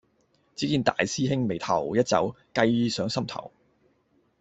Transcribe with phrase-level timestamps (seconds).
[0.55, 3.51] 只見大師兄眉頭一皺，計上心頭